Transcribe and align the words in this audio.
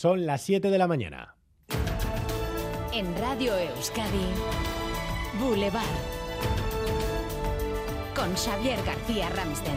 Son 0.00 0.26
las 0.26 0.42
7 0.42 0.70
de 0.70 0.78
la 0.78 0.86
mañana. 0.86 1.34
En 2.94 3.18
Radio 3.18 3.52
Euskadi, 3.56 4.28
Boulevard. 5.40 5.82
Con 8.14 8.32
Xavier 8.36 8.78
García 8.84 9.28
Ramsten. 9.30 9.74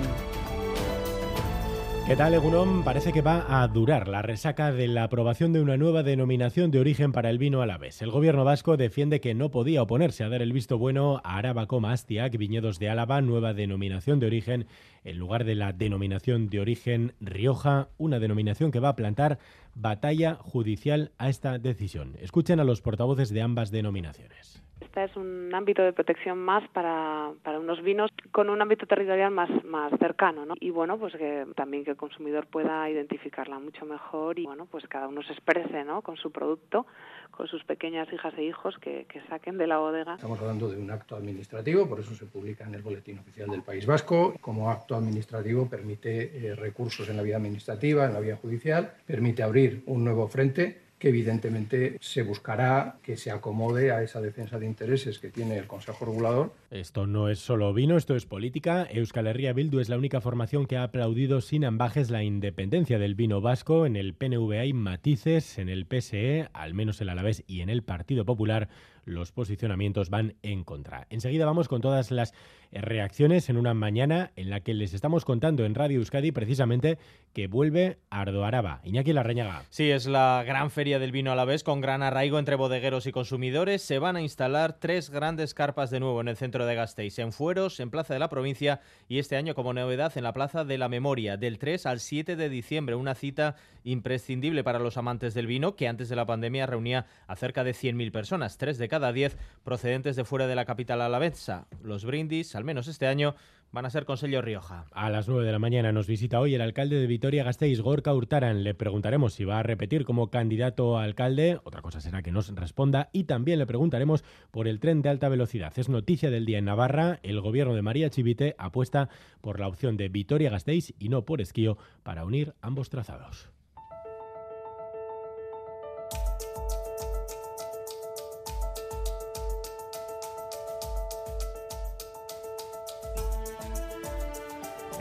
¿Qué 2.06 2.16
tal, 2.16 2.34
Egunon? 2.34 2.84
Parece 2.84 3.14
que 3.14 3.22
va 3.22 3.64
a 3.64 3.68
durar 3.68 4.08
la 4.08 4.22
resaca 4.22 4.72
de 4.72 4.88
la 4.88 5.04
aprobación 5.04 5.54
de 5.54 5.62
una 5.62 5.78
nueva 5.78 6.04
denominación 6.04 6.70
de 6.70 6.80
origen 6.80 7.12
para 7.14 7.30
el 7.30 7.38
vino 7.38 7.62
alavés. 7.62 8.02
El 8.02 8.12
gobierno 8.12 8.44
vasco 8.44 8.76
defiende 8.76 9.22
que 9.22 9.34
no 9.34 9.50
podía 9.50 9.84
oponerse 9.84 10.24
a 10.24 10.30
dar 10.30 10.42
el 10.42 10.52
visto 10.52 10.78
bueno 10.78 11.22
a 11.24 11.38
Arabacoma 11.38 11.94
Astiac, 11.94 12.36
viñedos 12.38 12.80
de 12.80 12.90
Álava, 12.90 13.22
nueva 13.22 13.54
denominación 13.54 14.20
de 14.20 14.26
origen, 14.26 14.68
en 15.04 15.20
lugar 15.20 15.46
de 15.46 15.56
la 15.56 15.74
denominación 15.74 16.50
de 16.50 16.60
origen 16.60 17.14
Rioja, 17.22 17.90
una 17.98 18.20
denominación 18.20 18.72
que 18.72 18.80
va 18.80 18.90
a 18.90 18.96
plantar 18.96 19.40
batalla 19.76 20.36
judicial 20.36 21.12
a 21.18 21.30
esta 21.30 21.58
decisión. 21.58 22.16
Escuchen 22.20 22.60
a 22.60 22.64
los 22.64 22.82
portavoces 22.82 23.30
de 23.30 23.42
ambas 23.42 23.72
denominaciones. 23.72 24.62
Esta 24.82 25.04
es 25.06 25.16
un 25.16 25.54
ámbito 25.54 25.84
de 25.84 25.94
protección 25.94 26.40
más 26.40 26.68
para, 26.70 27.32
para 27.44 27.60
unos 27.60 27.82
vinos 27.82 28.10
con 28.32 28.50
un 28.50 28.62
ámbito 28.62 28.86
territorial 28.88 29.32
más, 29.32 29.50
más 29.64 29.94
cercano, 30.00 30.46
¿no? 30.46 30.56
Y 30.60 30.72
bueno, 30.72 30.98
pues 30.98 31.14
que 31.14 31.46
también 31.56 31.86
que 31.86 31.92
el 31.92 31.98
consumidor 31.98 32.48
pueda 32.48 32.90
identificarla 32.90 33.60
mucho 33.60 33.86
mejor 33.86 34.38
y 34.40 34.46
bueno, 34.46 34.66
pues 34.66 34.86
cada 34.88 35.08
uno 35.08 35.22
se 35.24 35.34
exprese, 35.34 35.86
¿no? 35.86 36.02
Con 36.02 36.18
su 36.18 36.32
producto, 36.32 36.88
con 37.30 37.48
sus 37.48 37.64
pequeñas 37.64 38.12
hijas 38.12 38.34
e 38.38 38.44
hijos 38.44 38.76
que, 38.80 39.06
que 39.08 39.22
saquen 39.30 39.58
de 39.58 39.68
la 39.68 39.78
bodega. 39.78 40.16
Estamos 40.16 40.42
hablando 40.42 40.68
de 40.68 40.82
un 40.82 40.90
acto 40.92 41.16
administrativo, 41.16 41.88
por 41.88 42.00
eso 42.00 42.14
se 42.16 42.26
publica 42.26 42.66
en 42.66 42.74
el 42.74 42.82
Boletín 42.82 43.20
Oficial 43.20 43.50
del 43.50 43.62
País 43.62 43.86
Vasco. 43.86 44.34
Como 44.42 44.70
acto 44.70 44.96
administrativo 44.96 45.70
permite 45.70 46.48
eh, 46.48 46.56
recursos 46.56 47.08
en 47.08 47.18
la 47.18 47.24
vía 47.24 47.38
administrativa, 47.38 48.08
en 48.08 48.14
la 48.14 48.20
vía 48.20 48.36
judicial, 48.36 48.92
permite 49.06 49.44
abrir 49.44 49.61
un 49.86 50.04
nuevo 50.04 50.28
frente 50.28 50.82
que 51.02 51.10
evidentemente 51.10 51.98
se 52.00 52.22
buscará 52.22 53.00
que 53.02 53.18
se 53.18 53.32
acomode 53.32 53.92
a 53.92 54.04
esa 54.04 54.22
defensa 54.22 54.60
de 54.60 54.68
intereses 54.68 55.18
que 55.18 55.32
tiene 55.32 55.58
el 55.58 55.66
Consejo 55.66 56.06
Regulador. 56.06 56.54
Esto 56.70 57.08
no 57.08 57.28
es 57.28 57.40
solo 57.40 57.74
vino, 57.74 57.98
esto 57.98 58.16
es 58.16 58.28
política. 58.28 58.88
Euskal 58.92 59.26
Herria 59.26 59.52
Bildu 59.52 59.80
es 59.80 59.90
la 59.90 59.98
única 59.98 60.22
formación 60.22 60.68
que 60.68 60.78
ha 60.78 60.84
aplaudido 60.84 61.42
sin 61.42 61.66
ambajes 61.66 62.12
la 62.12 62.22
independencia 62.22 63.00
del 63.00 63.16
vino 63.16 63.42
vasco. 63.42 63.88
En 63.88 63.96
el 63.96 64.14
PNV 64.14 64.52
hay 64.60 64.74
matices, 64.74 65.58
en 65.58 65.70
el 65.70 65.88
PSE, 65.88 66.50
al 66.54 66.76
menos 66.76 67.02
el 67.02 67.10
Alavés 67.10 67.44
y 67.48 67.62
en 67.62 67.72
el 67.72 67.82
Partido 67.82 68.24
Popular, 68.24 68.70
los 69.06 69.32
posicionamientos 69.32 70.10
van 70.10 70.36
en 70.44 70.64
contra. 70.64 71.08
Enseguida 71.10 71.46
vamos 71.46 71.68
con 71.68 71.82
todas 71.82 72.12
las 72.12 72.34
reacciones 72.72 73.50
en 73.50 73.58
una 73.58 73.74
mañana 73.74 74.32
en 74.36 74.50
la 74.50 74.62
que 74.62 74.74
les 74.74 74.94
estamos 74.94 75.26
contando 75.26 75.66
en 75.66 75.76
Radio 75.76 76.00
Euskadi 76.00 76.32
precisamente 76.32 76.98
que 77.34 77.48
vuelve 77.48 77.98
Ardo 78.10 78.46
Araba. 78.46 78.82
Iñaki 78.84 79.14
Larreñaga. 79.14 79.64
Sí, 79.70 79.90
es 79.90 80.06
la 80.06 80.44
gran 80.46 80.72
feria 80.72 81.00
del 81.00 81.12
vino 81.12 81.32
a 81.32 81.36
la 81.36 81.46
vez 81.46 81.64
con 81.64 81.82
gran 81.82 82.04
arraigo 82.04 82.40
entre 82.40 82.56
bodegueros 82.56 83.08
y 83.08 83.12
consumidores. 83.12 83.82
Se 83.82 84.00
van 84.00 84.16
a 84.16 84.22
instalar 84.22 84.80
tres 84.80 85.10
grandes 85.10 85.54
carpas 85.54 85.90
de 85.90 86.00
nuevo 86.00 86.22
en 86.22 86.28
el 86.28 86.38
centro 86.38 86.66
de 86.66 86.76
Gasteiz, 86.76 87.20
en 87.20 87.32
Fueros, 87.32 87.80
en 87.80 87.90
Plaza 87.90 88.14
de 88.14 88.20
la 88.20 88.30
Provincia 88.30 88.82
y 89.08 89.20
este 89.20 89.36
año 89.36 89.56
como 89.56 89.74
novedad 89.74 90.12
en 90.16 90.24
la 90.24 90.34
Plaza 90.34 90.64
de 90.64 90.78
la 90.78 90.90
Memoria, 90.90 91.38
del 91.38 91.58
3 91.58 91.86
al 91.86 92.00
7 92.00 92.36
de 92.36 92.50
diciembre, 92.50 92.96
una 92.96 93.16
cita 93.16 93.56
imprescindible 93.84 94.64
para 94.64 94.80
los 94.80 94.98
amantes 94.98 95.34
del 95.34 95.48
vino 95.48 95.76
que 95.76 95.88
antes 95.88 96.10
de 96.10 96.16
la 96.16 96.26
pandemia 96.26 96.66
reunía 96.68 97.06
a 97.28 97.36
cerca 97.36 97.64
de 97.64 97.72
100.000 97.72 98.12
personas, 98.12 98.58
tres 98.58 98.78
de 98.78 98.88
cada 98.92 99.14
diez 99.14 99.38
procedentes 99.64 100.18
de 100.18 100.26
fuera 100.26 100.48
de 100.48 100.56
la 100.56 100.66
capital 100.66 101.02
alavesa. 101.02 101.66
Los 101.82 102.04
brindis, 102.04 102.58
al 102.58 102.66
menos 102.66 102.90
este 102.90 103.08
año, 103.08 103.36
van 103.72 103.86
a 103.86 103.90
ser 103.90 104.04
con 104.04 104.18
sello 104.18 104.42
Rioja. 104.42 104.84
A 104.92 105.10
las 105.10 105.30
9 105.30 105.46
de 105.46 105.52
la 105.54 105.60
mañana 105.60 105.94
nos 105.94 106.08
visita 106.08 106.42
hoy 106.42 106.56
el 106.56 106.62
alcalde 106.62 106.98
de 106.98 107.08
Vitoria-Gasteiz, 107.08 107.80
Gorka 107.80 108.14
Hurtaran. 108.14 108.66
Le 108.66 108.74
preguntaremos 108.74 109.34
si 109.34 109.46
va 109.46 109.60
a 109.60 109.64
repetir 109.64 110.04
como 110.04 110.30
candidato 110.30 110.98
a 110.98 111.06
alcalde, 111.06 111.62
otra 111.64 111.82
cosa 111.82 112.02
será 112.02 112.22
que 112.22 112.34
nos 112.34 112.54
responda, 112.54 113.10
y 113.14 113.24
también 113.24 113.60
le 113.60 113.66
preguntaremos 113.66 114.26
por 114.52 114.68
el 114.68 114.82
tren 114.82 115.02
de 115.02 115.08
alta 115.08 115.30
velocidad. 115.30 115.72
Es 115.78 115.88
noticia 115.88 116.30
del 116.30 116.46
día 116.46 116.58
en 116.58 116.66
Navarra, 116.66 117.22
el 117.24 117.40
gobierno 117.40 117.74
de 117.74 117.84
María 117.84 118.10
Chivite 118.10 118.56
apuesta 118.58 119.08
por 119.40 119.62
la 119.62 119.70
opción 119.70 119.96
de 119.96 120.10
Vitoria-Gasteiz 120.10 120.96
y 121.00 121.08
no 121.08 121.24
por 121.24 121.40
Esquío 121.40 121.78
para 122.04 122.26
unir 122.26 122.56
ambos 122.62 122.90
trazados. 122.90 123.52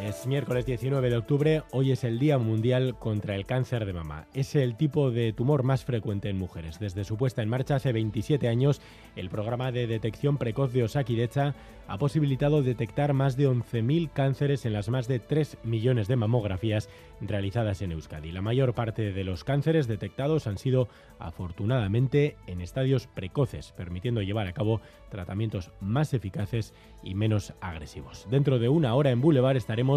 Es 0.01 0.27
miércoles 0.27 0.65
19 0.65 1.11
de 1.11 1.17
octubre, 1.19 1.63
hoy 1.73 1.93
es 1.93 2.05
el 2.05 2.19
Día 2.19 2.39
Mundial 2.39 2.97
contra 2.99 3.35
el 3.35 3.45
Cáncer 3.45 3.85
de 3.85 3.93
Mama. 3.93 4.25
Es 4.33 4.55
el 4.55 4.75
tipo 4.75 5.11
de 5.11 5.35
tumor 5.35 5.63
más 5.63 5.85
frecuente 5.85 6.31
en 6.31 6.39
mujeres. 6.39 6.79
Desde 6.79 7.05
su 7.05 7.19
puesta 7.19 7.43
en 7.43 7.51
marcha 7.51 7.75
hace 7.75 7.93
27 7.93 8.49
años, 8.49 8.81
el 9.15 9.29
programa 9.29 9.73
de 9.73 9.87
detección 9.87 10.39
precoz 10.39 10.73
de 10.73 10.85
Osakidecha 10.85 11.55
ha 11.87 11.99
posibilitado 11.99 12.63
detectar 12.63 13.13
más 13.13 13.37
de 13.37 13.49
11.000 13.49 14.11
cánceres 14.11 14.65
en 14.65 14.73
las 14.73 14.89
más 14.89 15.07
de 15.07 15.19
3 15.19 15.59
millones 15.65 16.09
de 16.09 16.17
mamografías 16.17 16.89
realizadas 17.21 17.83
en 17.83 17.93
Euskadi. 17.93 18.33
La 18.33 18.41
mayor 18.41 18.75
parte 18.75 19.13
de 19.13 19.25
los 19.25 19.45
cánceres 19.45 19.87
detectados 19.87 20.47
han 20.47 20.57
sido 20.57 20.89
afortunadamente 21.19 22.37
en 22.47 22.63
estadios 22.63 23.07
precoces, 23.07 23.73
permitiendo 23.73 24.23
llevar 24.23 24.47
a 24.47 24.55
cabo 24.55 24.81
tratamientos 25.11 25.73
más 25.81 26.15
eficaces 26.15 26.73
y 27.03 27.15
menos 27.15 27.53
agresivos. 27.61 28.27
Dentro 28.31 28.59
de 28.59 28.69
una 28.69 28.95
hora 28.95 29.11
en 29.11 29.21
Boulevard 29.21 29.57
estaremos 29.57 29.90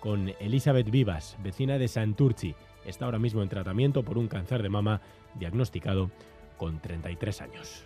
con 0.00 0.32
Elizabeth 0.40 0.90
Vivas, 0.90 1.36
vecina 1.42 1.78
de 1.78 1.88
Santurci. 1.88 2.54
Está 2.84 3.04
ahora 3.06 3.18
mismo 3.18 3.42
en 3.42 3.48
tratamiento 3.48 4.02
por 4.02 4.18
un 4.18 4.28
cáncer 4.28 4.62
de 4.62 4.68
mama 4.68 5.00
diagnosticado 5.34 6.10
con 6.56 6.80
33 6.80 7.42
años. 7.42 7.84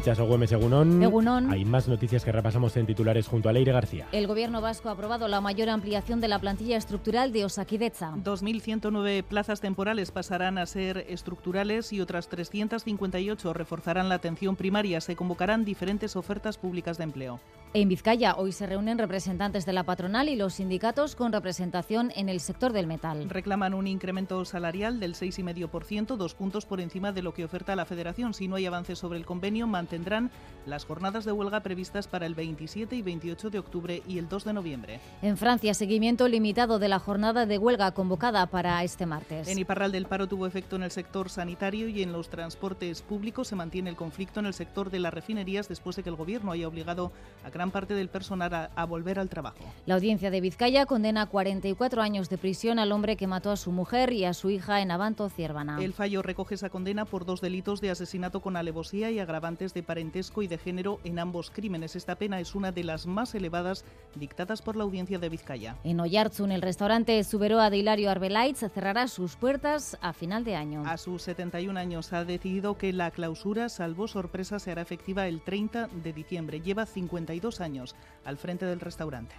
Ichaso 0.00 0.24
Güemes, 0.24 0.50
Egunon. 0.50 1.02
Egunon. 1.02 1.50
Hay 1.50 1.66
más 1.66 1.86
noticias 1.86 2.24
que 2.24 2.32
repasamos 2.32 2.74
en 2.78 2.86
titulares 2.86 3.28
junto 3.28 3.50
a 3.50 3.52
Leire 3.52 3.70
García. 3.70 4.08
El 4.12 4.26
gobierno 4.26 4.62
vasco 4.62 4.88
ha 4.88 4.92
aprobado 4.92 5.28
la 5.28 5.42
mayor 5.42 5.68
ampliación 5.68 6.22
de 6.22 6.28
la 6.28 6.38
plantilla 6.38 6.78
estructural 6.78 7.32
de 7.32 7.44
Osakidecha. 7.44 8.12
2.109 8.12 9.22
plazas 9.22 9.60
temporales 9.60 10.10
pasarán 10.10 10.56
a 10.56 10.64
ser 10.64 11.04
estructurales 11.10 11.92
y 11.92 12.00
otras 12.00 12.28
358 12.28 13.52
reforzarán 13.52 14.08
la 14.08 14.14
atención 14.14 14.56
primaria. 14.56 15.02
Se 15.02 15.16
convocarán 15.16 15.66
diferentes 15.66 16.16
ofertas 16.16 16.56
públicas 16.56 16.96
de 16.96 17.04
empleo. 17.04 17.38
En 17.72 17.88
Vizcaya 17.88 18.34
hoy 18.36 18.50
se 18.50 18.66
reúnen 18.66 18.98
representantes 18.98 19.64
de 19.64 19.72
la 19.72 19.84
patronal 19.84 20.28
y 20.28 20.34
los 20.34 20.54
sindicatos 20.54 21.14
con 21.14 21.32
representación 21.32 22.10
en 22.16 22.28
el 22.28 22.40
sector 22.40 22.72
del 22.72 22.88
metal. 22.88 23.28
Reclaman 23.30 23.74
un 23.74 23.86
incremento 23.86 24.44
salarial 24.44 24.98
del 24.98 25.14
6,5%, 25.14 26.16
dos 26.16 26.34
puntos 26.34 26.66
por 26.66 26.80
encima 26.80 27.12
de 27.12 27.22
lo 27.22 27.32
que 27.32 27.44
oferta 27.44 27.76
la 27.76 27.84
Federación. 27.84 28.34
Si 28.34 28.48
no 28.48 28.56
hay 28.56 28.66
avances 28.66 28.98
sobre 28.98 29.20
el 29.20 29.24
convenio, 29.26 29.68
mantendrán 29.90 30.30
las 30.66 30.84
jornadas 30.84 31.24
de 31.24 31.32
huelga 31.32 31.60
previstas 31.60 32.06
para 32.06 32.26
el 32.26 32.34
27 32.34 32.94
y 32.94 33.02
28 33.02 33.50
de 33.50 33.58
octubre 33.58 34.02
y 34.06 34.18
el 34.18 34.28
2 34.28 34.44
de 34.44 34.52
noviembre. 34.52 35.00
En 35.22 35.36
Francia, 35.36 35.74
seguimiento 35.74 36.28
limitado 36.28 36.78
de 36.78 36.88
la 36.88 36.98
jornada 36.98 37.46
de 37.46 37.58
huelga 37.58 37.92
convocada 37.92 38.46
para 38.46 38.84
este 38.84 39.06
martes. 39.06 39.48
En 39.48 39.58
Iparral 39.58 39.90
del 39.90 40.06
paro 40.06 40.28
tuvo 40.28 40.46
efecto 40.46 40.76
en 40.76 40.82
el 40.82 40.90
sector 40.90 41.30
sanitario 41.30 41.88
y 41.88 42.02
en 42.02 42.12
los 42.12 42.28
transportes 42.28 43.02
públicos. 43.02 43.48
Se 43.48 43.56
mantiene 43.56 43.90
el 43.90 43.96
conflicto 43.96 44.40
en 44.40 44.46
el 44.46 44.54
sector 44.54 44.90
de 44.90 45.00
las 45.00 45.14
refinerías 45.14 45.68
después 45.68 45.96
de 45.96 46.02
que 46.02 46.10
el 46.10 46.16
gobierno 46.16 46.52
haya 46.52 46.68
obligado 46.68 47.10
a 47.44 47.50
gran 47.50 47.70
parte 47.70 47.94
del 47.94 48.08
personal 48.08 48.52
a, 48.54 48.70
a 48.76 48.84
volver 48.84 49.18
al 49.18 49.28
trabajo. 49.28 49.64
La 49.86 49.94
audiencia 49.94 50.30
de 50.30 50.40
Vizcaya 50.40 50.86
condena 50.86 51.22
a 51.22 51.26
44 51.26 52.02
años 52.02 52.28
de 52.28 52.38
prisión 52.38 52.78
al 52.78 52.92
hombre 52.92 53.16
que 53.16 53.26
mató 53.26 53.50
a 53.50 53.56
su 53.56 53.72
mujer 53.72 54.12
y 54.12 54.24
a 54.24 54.34
su 54.34 54.50
hija 54.50 54.82
en 54.82 54.90
Abanto, 54.90 55.28
Ciervana. 55.30 55.82
El 55.82 55.94
fallo 55.94 56.22
recoge 56.22 56.54
esa 56.54 56.68
condena 56.68 57.06
por 57.06 57.24
dos 57.24 57.40
delitos 57.40 57.80
de 57.80 57.90
asesinato 57.90 58.40
con 58.40 58.56
alevosía 58.56 59.10
y 59.10 59.18
agravantes 59.18 59.74
de 59.74 59.79
parentesco 59.82 60.42
y 60.42 60.48
de 60.48 60.58
género 60.58 61.00
en 61.04 61.18
ambos 61.18 61.50
crímenes. 61.50 61.96
Esta 61.96 62.16
pena 62.16 62.40
es 62.40 62.54
una 62.54 62.72
de 62.72 62.84
las 62.84 63.06
más 63.06 63.34
elevadas 63.34 63.84
dictadas 64.14 64.62
por 64.62 64.76
la 64.76 64.84
audiencia 64.84 65.18
de 65.18 65.28
Vizcaya. 65.28 65.76
En 65.84 66.00
Oyarzun, 66.00 66.52
el 66.52 66.62
restaurante 66.62 67.22
Suberoa 67.24 67.70
de 67.70 67.78
Hilario 67.78 68.10
Arbelaitz 68.10 68.60
cerrará 68.72 69.08
sus 69.08 69.36
puertas 69.36 69.98
a 70.00 70.12
final 70.12 70.44
de 70.44 70.56
año. 70.56 70.82
A 70.86 70.96
sus 70.96 71.22
71 71.22 71.78
años 71.78 72.12
ha 72.12 72.24
decidido 72.24 72.76
que 72.76 72.92
la 72.92 73.10
clausura, 73.10 73.68
salvo 73.68 74.08
sorpresa, 74.08 74.58
se 74.58 74.70
hará 74.70 74.82
efectiva 74.82 75.26
el 75.26 75.42
30 75.42 75.88
de 75.88 76.12
diciembre. 76.12 76.60
Lleva 76.60 76.86
52 76.86 77.60
años 77.60 77.94
al 78.24 78.36
frente 78.36 78.66
del 78.66 78.80
restaurante. 78.80 79.34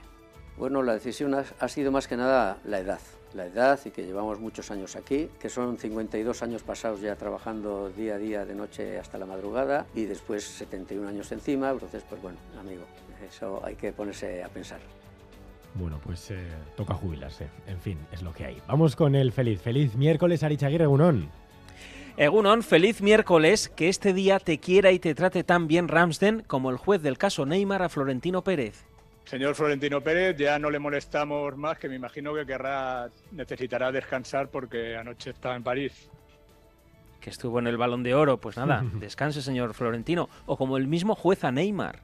Bueno, 0.58 0.84
la 0.84 0.94
decisión 0.94 1.34
ha, 1.34 1.46
ha 1.60 1.68
sido 1.68 1.92
más 1.92 2.08
que 2.08 2.18
nada 2.18 2.58
la 2.64 2.80
edad. 2.80 3.00
La 3.34 3.46
edad 3.46 3.80
y 3.86 3.92
que 3.92 4.04
llevamos 4.04 4.40
muchos 4.40 4.72
años 4.72 4.96
aquí, 4.96 5.30
que 5.40 5.50
son 5.50 5.78
52 5.78 6.44
años 6.44 6.64
pasados 6.64 7.02
ya 7.02 7.16
trabajando 7.16 7.90
día 7.90 8.16
a 8.16 8.18
día, 8.18 8.46
de 8.46 8.56
noche 8.56 9.00
hasta 9.00 9.18
la 9.18 9.26
madrugada, 9.26 9.86
y 9.96 10.06
después 10.06 10.44
71 10.44 11.08
años 11.08 11.32
encima. 11.32 11.70
Entonces, 11.72 12.04
pues 12.10 12.22
bueno, 12.22 12.38
amigo, 12.60 12.84
eso 13.28 13.62
hay 13.64 13.76
que 13.76 13.94
ponerse 13.94 14.44
a 14.44 14.50
pensar. 14.50 14.80
Bueno, 15.76 16.00
pues 16.04 16.32
eh, 16.32 16.48
toca 16.76 16.94
jubilarse. 16.94 17.48
En 17.68 17.80
fin, 17.80 17.98
es 18.12 18.22
lo 18.22 18.34
que 18.34 18.46
hay. 18.46 18.62
Vamos 18.68 18.96
con 18.96 19.16
el 19.16 19.32
feliz. 19.32 19.62
Feliz 19.62 19.96
miércoles, 19.96 20.44
Arichaguirre 20.44 20.88
Unón. 20.88 21.30
Egunon, 22.18 22.62
feliz 22.62 23.02
miércoles, 23.02 23.70
que 23.70 23.88
este 23.88 24.14
día 24.14 24.40
te 24.40 24.60
quiera 24.60 24.92
y 24.92 25.00
te 25.00 25.16
trate 25.16 25.46
tan 25.46 25.68
bien 25.68 25.88
Ramsden 25.88 26.44
como 26.46 26.70
el 26.70 26.78
juez 26.78 27.02
del 27.02 27.18
caso 27.18 27.46
Neymar 27.46 27.82
a 27.84 27.90
Florentino 27.90 28.44
Pérez. 28.44 28.86
Señor 29.26 29.56
Florentino 29.56 30.02
Pérez, 30.02 30.36
ya 30.38 30.60
no 30.60 30.70
le 30.70 30.80
molestamos 30.80 31.56
más, 31.56 31.78
que 31.78 31.88
me 31.88 31.96
imagino 31.96 32.34
que 32.34 32.46
querrá, 32.46 33.10
necesitará 33.32 33.92
descansar 33.92 34.50
porque 34.50 34.98
anoche 34.98 35.30
estaba 35.30 35.56
en 35.56 35.64
París. 35.64 36.10
Que 37.22 37.30
estuvo 37.30 37.60
en 37.60 37.68
el 37.68 37.78
Balón 37.78 38.04
de 38.04 38.14
Oro, 38.16 38.38
pues 38.38 38.58
nada, 38.58 38.84
descanse 38.96 39.42
señor 39.42 39.74
Florentino. 39.74 40.28
O 40.48 40.58
como 40.58 40.78
el 40.78 40.88
mismo 40.88 41.16
juez 41.16 41.44
a 41.44 41.52
Neymar. 41.52 42.00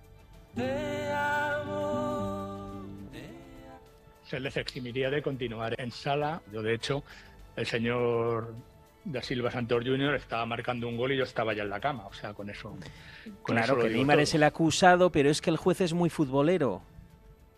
Se 4.24 4.40
les 4.40 4.58
eximiría 4.58 5.10
de 5.10 5.22
continuar 5.22 5.80
en 5.80 5.92
sala. 5.92 6.42
Yo, 6.52 6.62
de 6.62 6.74
hecho, 6.74 7.04
el 7.56 7.66
señor 7.66 8.54
da 9.06 9.22
Silva 9.22 9.50
Santos 9.52 9.84
Jr. 9.86 10.16
estaba 10.16 10.46
marcando 10.46 10.88
un 10.88 10.98
gol 10.98 11.14
y 11.14 11.18
yo 11.18 11.24
estaba 11.24 11.54
ya 11.54 11.64
en 11.64 11.70
la 11.70 11.80
cama. 11.80 12.08
O 12.08 12.14
sea, 12.14 12.34
con 12.34 12.50
eso. 12.50 12.76
con 13.42 13.56
claro 13.56 13.74
eso 13.74 13.88
que 13.88 13.90
Neymar 13.94 14.18
todo. 14.18 14.24
es 14.24 14.34
el 14.36 14.44
acusado, 14.44 15.12
pero 15.12 15.30
es 15.30 15.42
que 15.42 15.50
el 15.50 15.58
juez 15.58 15.82
es 15.82 15.94
muy 15.94 16.10
futbolero. 16.10 16.82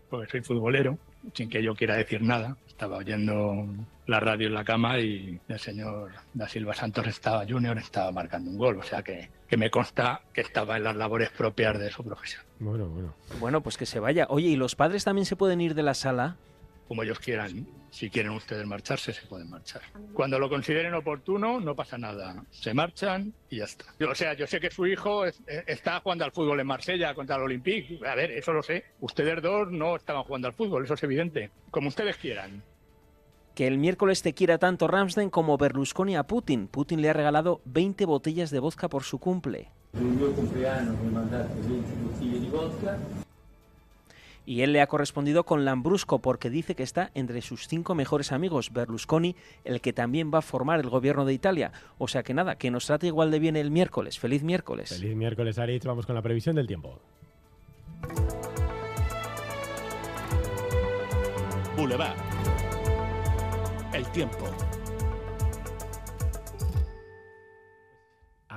Pues 0.09 0.29
soy 0.29 0.41
futbolero, 0.41 0.97
sin 1.33 1.49
que 1.49 1.61
yo 1.61 1.75
quiera 1.75 1.95
decir 1.95 2.21
nada. 2.21 2.57
Estaba 2.67 2.97
oyendo 2.97 3.67
la 4.07 4.19
radio 4.19 4.47
en 4.47 4.53
la 4.53 4.63
cama 4.63 4.99
y 4.99 5.39
el 5.47 5.59
señor 5.59 6.11
da 6.33 6.47
Silva 6.47 6.73
Santos 6.73 7.05
estaba 7.07 7.45
Junior 7.47 7.77
estaba 7.77 8.11
marcando 8.11 8.49
un 8.49 8.57
gol. 8.57 8.77
O 8.77 8.83
sea 8.83 9.03
que, 9.03 9.29
que 9.47 9.57
me 9.57 9.69
consta 9.69 10.21
que 10.33 10.41
estaba 10.41 10.77
en 10.77 10.83
las 10.85 10.95
labores 10.95 11.29
propias 11.29 11.77
de 11.77 11.91
su 11.91 12.03
profesión. 12.03 12.41
Bueno, 12.59 12.87
bueno. 12.87 13.13
Bueno, 13.39 13.61
pues 13.61 13.77
que 13.77 13.85
se 13.85 13.99
vaya. 13.99 14.25
Oye, 14.29 14.47
¿y 14.47 14.55
los 14.55 14.75
padres 14.75 15.03
también 15.03 15.25
se 15.25 15.35
pueden 15.35 15.61
ir 15.61 15.75
de 15.75 15.83
la 15.83 15.93
sala? 15.93 16.37
Como 16.89 17.03
ellos 17.03 17.19
quieran. 17.19 17.67
Si 17.91 18.09
quieren 18.09 18.31
ustedes 18.33 18.65
marcharse, 18.65 19.13
se 19.13 19.25
pueden 19.27 19.49
marchar. 19.49 19.81
Cuando 20.13 20.37
lo 20.39 20.49
consideren 20.49 20.93
oportuno, 20.95 21.59
no 21.59 21.75
pasa 21.75 21.97
nada. 21.97 22.43
Se 22.49 22.73
marchan 22.73 23.31
y 23.49 23.57
ya 23.57 23.63
está. 23.65 23.85
Yo- 23.99 24.09
o 24.09 24.15
sea, 24.15 24.33
yo 24.33 24.45
sé 24.47 24.59
que 24.59 24.69
su 24.71 24.85
hijo 24.87 25.25
es- 25.25 25.39
eh, 25.47 25.63
está 25.67 25.99
jugando 26.01 26.25
al 26.25 26.31
fútbol 26.31 26.59
en 26.59 26.67
Marsella 26.67 27.13
contra 27.13 27.35
el 27.37 27.43
Olympique. 27.43 27.99
A 28.05 28.15
ver, 28.15 28.31
eso 28.31 28.51
lo 28.53 28.61
sé. 28.63 28.83
Ustedes 28.99 29.41
dos 29.41 29.71
no 29.71 29.95
estaban 29.95 30.23
jugando 30.23 30.47
al 30.49 30.53
fútbol, 30.55 30.83
eso 30.83 30.95
es 30.95 31.03
evidente. 31.03 31.51
Como 31.71 31.87
ustedes 31.89 32.17
quieran. 32.17 32.63
Que 33.55 33.67
el 33.67 33.77
miércoles 33.77 34.21
te 34.23 34.33
quiera 34.33 34.57
tanto 34.57 34.87
Ramsden 34.87 35.29
como 35.29 35.57
Berlusconi 35.57 36.15
a 36.15 36.23
Putin. 36.23 36.67
Putin 36.67 37.01
le 37.01 37.09
ha 37.09 37.13
regalado 37.13 37.61
20 37.65 38.05
botellas 38.05 38.49
de 38.51 38.59
vodka 38.59 38.89
por 38.89 39.03
su 39.03 39.19
cumple. 39.19 39.69
Y 44.49 44.63
él 44.63 44.73
le 44.73 44.81
ha 44.81 44.87
correspondido 44.87 45.43
con 45.43 45.63
Lambrusco 45.63 46.23
porque 46.23 46.49
dice 46.49 46.73
que 46.73 46.81
está 46.81 47.11
entre 47.13 47.43
sus 47.43 47.67
cinco 47.67 47.93
mejores 47.93 48.31
amigos, 48.31 48.73
Berlusconi, 48.73 49.35
el 49.63 49.79
que 49.79 49.93
también 49.93 50.31
va 50.33 50.39
a 50.39 50.41
formar 50.41 50.79
el 50.79 50.89
gobierno 50.89 51.23
de 51.23 51.33
Italia. 51.33 51.71
O 51.99 52.07
sea 52.07 52.23
que 52.23 52.33
nada, 52.33 52.55
que 52.55 52.71
nos 52.71 52.87
trate 52.87 53.05
igual 53.05 53.29
de 53.29 53.37
bien 53.37 53.55
el 53.55 53.69
miércoles. 53.69 54.17
Feliz 54.17 54.41
miércoles. 54.41 54.89
Feliz 54.89 55.15
miércoles, 55.15 55.59
Aritz. 55.59 55.85
Vamos 55.85 56.07
con 56.07 56.15
la 56.15 56.23
previsión 56.23 56.55
del 56.55 56.65
tiempo. 56.65 56.99
Boulevard. 61.77 62.17
El 63.93 64.11
tiempo. 64.13 64.49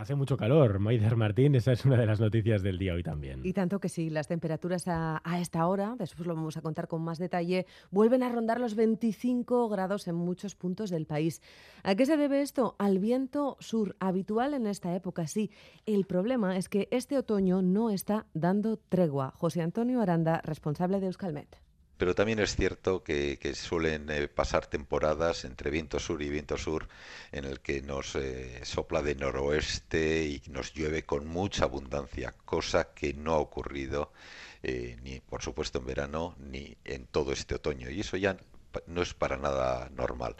Hace 0.02 0.16
mucho 0.16 0.36
calor, 0.36 0.80
Maider 0.80 1.14
Martín. 1.14 1.54
Esa 1.54 1.70
es 1.70 1.84
una 1.84 1.96
de 1.96 2.06
las 2.06 2.18
noticias 2.18 2.64
del 2.64 2.76
día 2.76 2.92
hoy 2.92 3.04
también. 3.04 3.38
Y 3.44 3.52
tanto 3.52 3.78
que 3.78 3.88
sí, 3.88 4.10
las 4.10 4.26
temperaturas 4.26 4.88
a, 4.88 5.22
a 5.22 5.40
esta 5.40 5.64
hora, 5.68 5.94
después 5.96 6.26
lo 6.26 6.34
vamos 6.34 6.56
a 6.56 6.60
contar 6.60 6.88
con 6.88 7.02
más 7.02 7.18
detalle, 7.18 7.66
vuelven 7.92 8.24
a 8.24 8.28
rondar 8.28 8.58
los 8.58 8.74
25 8.74 9.68
grados 9.68 10.08
en 10.08 10.16
muchos 10.16 10.56
puntos 10.56 10.90
del 10.90 11.06
país. 11.06 11.40
¿A 11.84 11.94
qué 11.94 12.04
se 12.04 12.16
debe 12.16 12.42
esto? 12.42 12.74
Al 12.80 12.98
viento 12.98 13.56
sur, 13.60 13.94
habitual 14.00 14.54
en 14.54 14.66
esta 14.66 14.92
época, 14.96 15.28
sí. 15.28 15.52
El 15.86 16.04
problema 16.04 16.56
es 16.56 16.68
que 16.68 16.88
este 16.90 17.16
otoño 17.16 17.62
no 17.62 17.88
está 17.88 18.26
dando 18.34 18.78
tregua. 18.78 19.30
José 19.36 19.62
Antonio 19.62 20.00
Aranda, 20.00 20.40
responsable 20.42 20.98
de 20.98 21.06
Euskalmet. 21.06 21.61
Pero 22.02 22.16
también 22.16 22.40
es 22.40 22.56
cierto 22.56 23.04
que, 23.04 23.38
suelen 23.54 24.10
eh, 24.10 24.26
pasar 24.26 24.66
temporadas 24.66 25.44
entre 25.44 25.70
viento 25.70 26.00
sur 26.00 26.20
y 26.20 26.30
viento 26.30 26.58
sur 26.58 26.88
en 27.30 27.44
el 27.44 27.60
que 27.60 27.80
nos 27.80 28.16
eh, 28.16 28.58
sopla 28.64 29.02
de 29.02 29.14
noroeste 29.14 30.24
y 30.26 30.42
nos 30.50 30.74
llueve 30.74 31.04
con 31.04 31.28
mucha 31.28 31.62
abundancia, 31.62 32.34
cosa 32.44 32.92
que 32.92 33.14
no 33.14 33.34
ha 33.34 33.38
ocurrido 33.38 34.10
eh, 34.64 34.96
ni 35.04 35.20
por 35.20 35.42
supuesto 35.42 35.78
en 35.78 35.86
verano 35.86 36.34
ni 36.40 36.76
en 36.84 37.06
todo 37.06 37.30
este 37.30 37.54
otoño. 37.54 37.88
Y 37.88 38.00
eso 38.00 38.16
ya 38.16 38.36
no 38.88 39.00
es 39.00 39.14
para 39.14 39.36
nada 39.36 39.88
normal. 39.90 40.34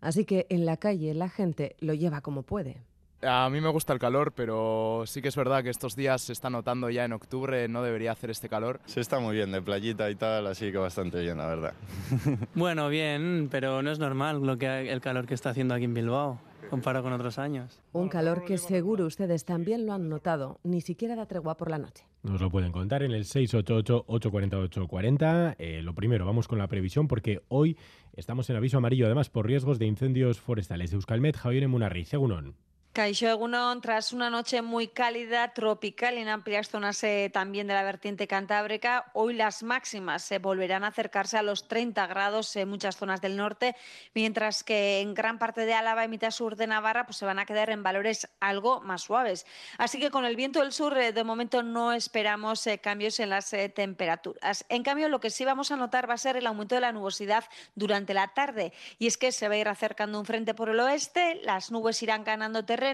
Así 0.00 0.24
que 0.24 0.46
en 0.50 0.66
la 0.66 0.76
calle 0.76 1.14
la 1.14 1.28
gente 1.28 1.74
lo 1.80 1.94
lleva 1.94 2.20
como 2.20 2.44
puede. 2.44 2.76
A 3.20 3.50
mí 3.50 3.60
me 3.60 3.68
gusta 3.68 3.92
el 3.92 3.98
calor, 3.98 4.30
pero 4.32 5.02
sí 5.06 5.20
que 5.20 5.26
es 5.26 5.34
verdad 5.34 5.64
que 5.64 5.70
estos 5.70 5.96
días 5.96 6.22
se 6.22 6.32
está 6.32 6.50
notando 6.50 6.88
ya 6.88 7.04
en 7.04 7.12
octubre, 7.12 7.66
no 7.66 7.82
debería 7.82 8.12
hacer 8.12 8.30
este 8.30 8.48
calor. 8.48 8.78
Se 8.86 9.00
está 9.00 9.18
muy 9.18 9.34
bien 9.34 9.50
de 9.50 9.60
playita 9.60 10.08
y 10.08 10.14
tal, 10.14 10.46
así 10.46 10.70
que 10.70 10.78
bastante 10.78 11.20
bien, 11.20 11.38
la 11.38 11.46
verdad. 11.46 11.74
Bueno, 12.54 12.88
bien, 12.88 13.48
pero 13.50 13.82
no 13.82 13.90
es 13.90 13.98
normal 13.98 14.40
lo 14.46 14.56
que 14.56 14.92
el 14.92 15.00
calor 15.00 15.26
que 15.26 15.34
está 15.34 15.50
haciendo 15.50 15.74
aquí 15.74 15.82
en 15.84 15.94
Bilbao, 15.94 16.38
comparado 16.70 17.02
con 17.02 17.12
otros 17.12 17.40
años. 17.40 17.82
Un 17.92 18.08
calor 18.08 18.44
que 18.44 18.56
seguro 18.56 19.04
ustedes 19.06 19.44
también 19.44 19.84
lo 19.84 19.94
han 19.94 20.08
notado, 20.08 20.60
ni 20.62 20.80
siquiera 20.80 21.16
da 21.16 21.26
tregua 21.26 21.56
por 21.56 21.70
la 21.70 21.78
noche. 21.78 22.04
Nos 22.22 22.40
lo 22.40 22.50
pueden 22.50 22.70
contar 22.70 23.02
en 23.02 23.10
el 23.10 23.24
688-848-40. 23.24 25.56
Eh, 25.58 25.82
lo 25.82 25.92
primero, 25.94 26.24
vamos 26.24 26.46
con 26.46 26.58
la 26.58 26.68
previsión 26.68 27.08
porque 27.08 27.42
hoy 27.48 27.76
estamos 28.14 28.48
en 28.50 28.56
aviso 28.56 28.78
amarillo, 28.78 29.06
además 29.06 29.28
por 29.28 29.44
riesgos 29.46 29.80
de 29.80 29.86
incendios 29.86 30.38
forestales. 30.40 30.92
Euskalmet, 30.92 31.36
Javier 31.36 31.64
Emunarriz, 31.64 32.14
Egunon. 32.14 32.54
Caixo 32.98 33.28
Egunon, 33.28 33.80
tras 33.80 34.12
una 34.12 34.28
noche 34.28 34.60
muy 34.60 34.88
cálida, 34.88 35.54
tropical 35.54 36.18
en 36.18 36.26
amplias 36.26 36.68
zonas 36.68 37.04
eh, 37.04 37.30
también 37.32 37.68
de 37.68 37.74
la 37.74 37.84
vertiente 37.84 38.26
cantábrica, 38.26 39.12
hoy 39.12 39.34
las 39.34 39.62
máximas 39.62 40.24
se 40.24 40.40
volverán 40.40 40.82
a 40.82 40.88
acercarse 40.88 41.38
a 41.38 41.42
los 41.42 41.68
30 41.68 42.04
grados 42.08 42.56
en 42.56 42.68
muchas 42.68 42.96
zonas 42.96 43.20
del 43.20 43.36
norte, 43.36 43.76
mientras 44.16 44.64
que 44.64 44.98
en 44.98 45.14
gran 45.14 45.38
parte 45.38 45.64
de 45.64 45.74
Álava 45.74 46.04
y 46.04 46.08
mitad 46.08 46.32
sur 46.32 46.56
de 46.56 46.66
Navarra 46.66 47.06
pues, 47.06 47.18
se 47.18 47.24
van 47.24 47.38
a 47.38 47.46
quedar 47.46 47.70
en 47.70 47.84
valores 47.84 48.26
algo 48.40 48.80
más 48.80 49.02
suaves. 49.02 49.46
Así 49.76 50.00
que 50.00 50.10
con 50.10 50.24
el 50.24 50.34
viento 50.34 50.58
del 50.58 50.72
sur, 50.72 50.98
eh, 50.98 51.12
de 51.12 51.22
momento 51.22 51.62
no 51.62 51.92
esperamos 51.92 52.66
eh, 52.66 52.78
cambios 52.78 53.20
en 53.20 53.30
las 53.30 53.52
eh, 53.52 53.68
temperaturas. 53.68 54.64
En 54.68 54.82
cambio, 54.82 55.08
lo 55.08 55.20
que 55.20 55.30
sí 55.30 55.44
vamos 55.44 55.70
a 55.70 55.76
notar 55.76 56.10
va 56.10 56.14
a 56.14 56.18
ser 56.18 56.36
el 56.36 56.48
aumento 56.48 56.74
de 56.74 56.80
la 56.80 56.90
nubosidad 56.90 57.44
durante 57.76 58.12
la 58.12 58.26
tarde, 58.34 58.72
y 58.98 59.06
es 59.06 59.16
que 59.16 59.30
se 59.30 59.46
va 59.46 59.54
a 59.54 59.58
ir 59.58 59.68
acercando 59.68 60.18
un 60.18 60.26
frente 60.26 60.52
por 60.52 60.68
el 60.68 60.80
oeste, 60.80 61.40
las 61.44 61.70
nubes 61.70 62.02
irán 62.02 62.24
ganando 62.24 62.64
terreno 62.64 62.87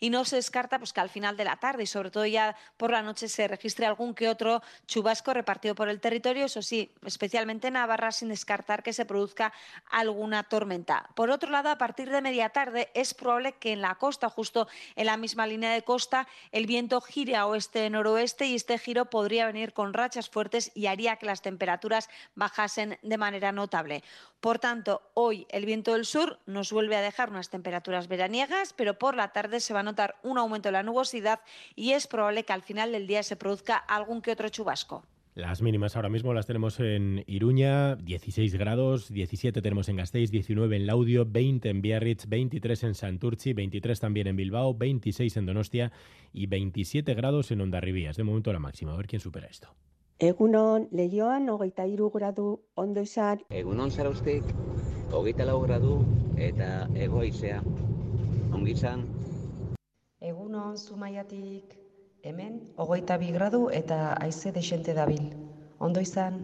y 0.00 0.10
no 0.10 0.24
se 0.24 0.36
descarta 0.36 0.78
pues, 0.78 0.92
que 0.92 1.00
al 1.00 1.10
final 1.10 1.36
de 1.36 1.44
la 1.44 1.56
tarde 1.56 1.84
y 1.84 1.86
sobre 1.86 2.10
todo 2.10 2.26
ya 2.26 2.56
por 2.76 2.90
la 2.90 3.02
noche 3.02 3.28
se 3.28 3.48
registre 3.48 3.86
algún 3.86 4.14
que 4.14 4.28
otro 4.28 4.62
chubasco 4.86 5.34
repartido 5.34 5.74
por 5.74 5.88
el 5.88 6.00
territorio, 6.00 6.46
eso 6.46 6.62
sí, 6.62 6.92
especialmente 7.04 7.68
en 7.68 7.74
Navarra, 7.74 8.12
sin 8.12 8.28
descartar 8.28 8.82
que 8.82 8.92
se 8.92 9.04
produzca 9.04 9.52
alguna 9.90 10.42
tormenta. 10.44 11.08
Por 11.14 11.30
otro 11.30 11.50
lado, 11.50 11.70
a 11.70 11.78
partir 11.78 12.10
de 12.10 12.22
media 12.22 12.50
tarde 12.50 12.90
es 12.94 13.14
probable 13.14 13.52
que 13.52 13.72
en 13.72 13.82
la 13.82 13.96
costa, 13.96 14.28
justo 14.28 14.68
en 14.94 15.06
la 15.06 15.16
misma 15.16 15.46
línea 15.46 15.70
de 15.70 15.82
costa, 15.82 16.26
el 16.52 16.66
viento 16.66 17.00
gire 17.00 17.36
a 17.36 17.46
oeste-noroeste 17.46 18.46
y 18.46 18.54
este 18.54 18.78
giro 18.78 19.06
podría 19.06 19.46
venir 19.46 19.72
con 19.72 19.94
rachas 19.94 20.28
fuertes 20.28 20.70
y 20.74 20.86
haría 20.86 21.16
que 21.16 21.26
las 21.26 21.42
temperaturas 21.42 22.08
bajasen 22.34 22.98
de 23.02 23.18
manera 23.18 23.52
notable. 23.52 24.02
Por 24.40 24.58
tanto, 24.58 25.02
hoy 25.14 25.46
el 25.50 25.66
viento 25.66 25.94
del 25.94 26.04
sur 26.04 26.38
nos 26.46 26.70
vuelve 26.70 26.96
a 26.96 27.00
dejar 27.00 27.30
unas 27.30 27.50
temperaturas 27.50 28.06
veraniegas, 28.06 28.74
pero 28.74 28.98
por 28.98 29.14
la 29.16 29.25
tarde 29.32 29.60
se 29.60 29.74
va 29.74 29.80
a 29.80 29.82
notar 29.82 30.16
un 30.22 30.38
aumento 30.38 30.68
de 30.68 30.72
la 30.72 30.82
nubosidad 30.82 31.40
y 31.74 31.92
es 31.92 32.06
probable 32.06 32.44
que 32.44 32.52
al 32.52 32.62
final 32.62 32.92
del 32.92 33.06
día 33.06 33.22
se 33.22 33.36
produzca 33.36 33.76
algún 33.76 34.22
que 34.22 34.32
otro 34.32 34.48
chubasco. 34.48 35.04
Las 35.36 35.60
mínimas 35.60 35.96
ahora 35.96 36.08
mismo 36.08 36.32
las 36.32 36.46
tenemos 36.46 36.80
en 36.80 37.22
Iruña, 37.26 37.96
16 37.96 38.54
grados, 38.54 39.12
17 39.12 39.60
tenemos 39.60 39.86
en 39.90 39.96
Gasteiz, 39.96 40.30
19 40.30 40.74
en 40.76 40.86
Laudio, 40.86 41.26
20 41.26 41.68
en 41.68 41.82
Biarritz, 41.82 42.26
23 42.26 42.84
en 42.84 42.94
Santurci, 42.94 43.52
23 43.52 44.00
también 44.00 44.28
en 44.28 44.36
Bilbao, 44.36 44.72
26 44.72 45.36
en 45.36 45.44
Donostia 45.44 45.92
y 46.32 46.46
27 46.46 47.12
grados 47.12 47.50
en 47.50 47.60
Ondarribía. 47.60 48.08
Es 48.08 48.16
de 48.16 48.24
momento 48.24 48.50
la 48.50 48.60
máxima. 48.60 48.94
A 48.94 48.96
ver 48.96 49.06
quién 49.06 49.20
supera 49.20 49.46
esto. 49.46 49.68
Egunon, 50.18 50.88
lehioan 50.90 51.50
hogeita 51.50 51.84
hiru 51.86 52.08
gradu 52.10 52.62
ondo 52.74 53.02
izan. 53.02 53.42
Egunon 53.50 53.90
zaraustik, 53.90 54.42
hogeita 55.12 55.44
lau 55.44 55.60
gradu 55.60 55.98
eta 56.40 56.88
egoizea. 56.94 57.60
Ongi 58.56 58.72
izan. 58.72 59.04
Egunon 60.56 60.78
zumaiatik, 60.80 61.72
hemen 62.24 62.54
hogeita 62.80 63.18
bi 63.20 63.26
gradu 63.28 63.66
eta 63.78 64.14
haize 64.14 64.52
desente 64.56 64.94
dabil. 64.96 65.26
Ondo 65.78 66.00
izan. 66.00 66.38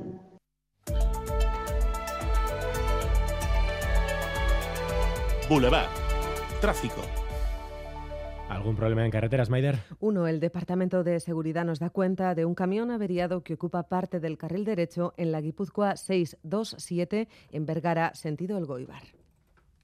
Boulevard. 5.49 5.89
Tráfico. 6.61 7.01
¿Algún 8.51 8.77
problema 8.77 9.07
en 9.07 9.11
carreteras, 9.11 9.49
Maider? 9.49 9.79
Uno, 9.99 10.27
el 10.27 10.41
Departamento 10.41 11.05
de 11.05 11.19
Seguridad 11.19 11.65
nos 11.65 11.79
da 11.79 11.89
cuenta 11.89 12.35
de 12.35 12.45
un 12.45 12.55
camión 12.55 12.91
averiado 12.91 13.43
que 13.43 13.55
ocupa 13.55 13.89
parte 13.89 14.21
del 14.21 14.37
carril 14.37 14.67
derecho 14.67 15.15
en 15.17 15.33
la 15.33 15.41
Guipúzcoa 15.41 15.97
627 15.97 17.29
en 17.51 17.65
Vergara, 17.65 18.13
sentido 18.15 18.59
El 18.59 18.67
Goibar. 18.67 19.22